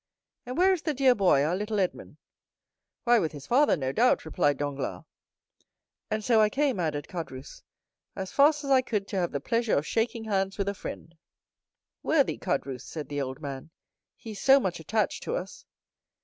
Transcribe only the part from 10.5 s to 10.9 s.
with a